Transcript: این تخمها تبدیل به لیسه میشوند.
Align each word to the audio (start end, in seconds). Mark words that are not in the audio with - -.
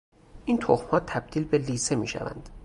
این 0.45 0.57
تخمها 0.57 0.99
تبدیل 0.99 1.43
به 1.45 1.57
لیسه 1.57 1.95
میشوند. 1.95 2.49